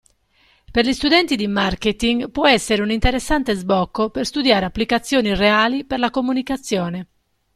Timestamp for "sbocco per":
3.53-4.25